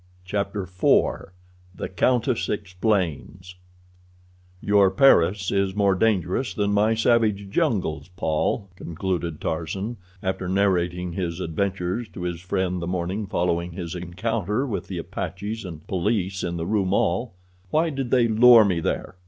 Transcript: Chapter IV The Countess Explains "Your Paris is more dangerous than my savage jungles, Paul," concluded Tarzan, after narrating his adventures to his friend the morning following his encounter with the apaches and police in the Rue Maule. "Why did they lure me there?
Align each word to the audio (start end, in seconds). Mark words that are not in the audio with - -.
Chapter 0.25 0.63
IV 0.63 1.31
The 1.75 1.87
Countess 1.87 2.49
Explains 2.49 3.53
"Your 4.59 4.89
Paris 4.89 5.51
is 5.51 5.75
more 5.75 5.93
dangerous 5.93 6.55
than 6.55 6.73
my 6.73 6.95
savage 6.95 7.51
jungles, 7.51 8.09
Paul," 8.15 8.71
concluded 8.75 9.39
Tarzan, 9.39 9.97
after 10.23 10.49
narrating 10.49 11.13
his 11.13 11.39
adventures 11.39 12.09
to 12.13 12.23
his 12.23 12.41
friend 12.41 12.81
the 12.81 12.87
morning 12.87 13.27
following 13.27 13.73
his 13.73 13.93
encounter 13.93 14.65
with 14.65 14.87
the 14.87 14.97
apaches 14.97 15.63
and 15.63 15.85
police 15.85 16.43
in 16.43 16.57
the 16.57 16.65
Rue 16.65 16.83
Maule. 16.85 17.35
"Why 17.69 17.91
did 17.91 18.09
they 18.09 18.27
lure 18.27 18.65
me 18.65 18.79
there? 18.79 19.17